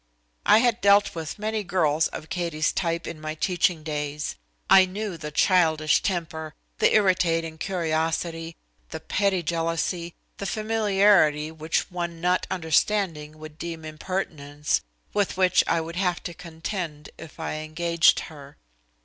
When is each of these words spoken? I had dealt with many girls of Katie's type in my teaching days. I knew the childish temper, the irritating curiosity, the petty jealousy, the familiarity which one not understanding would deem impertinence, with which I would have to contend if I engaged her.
I 0.47 0.57
had 0.57 0.81
dealt 0.81 1.13
with 1.13 1.37
many 1.37 1.63
girls 1.63 2.07
of 2.07 2.29
Katie's 2.29 2.71
type 2.73 3.05
in 3.05 3.21
my 3.21 3.35
teaching 3.35 3.83
days. 3.83 4.35
I 4.67 4.85
knew 4.85 5.15
the 5.15 5.29
childish 5.29 6.01
temper, 6.01 6.55
the 6.79 6.95
irritating 6.95 7.59
curiosity, 7.59 8.55
the 8.89 8.99
petty 8.99 9.43
jealousy, 9.43 10.15
the 10.37 10.47
familiarity 10.47 11.51
which 11.51 11.91
one 11.91 12.19
not 12.19 12.47
understanding 12.49 13.37
would 13.37 13.59
deem 13.59 13.85
impertinence, 13.85 14.81
with 15.13 15.37
which 15.37 15.63
I 15.67 15.79
would 15.81 15.97
have 15.97 16.23
to 16.23 16.33
contend 16.33 17.11
if 17.19 17.39
I 17.39 17.57
engaged 17.57 18.21
her. 18.21 18.57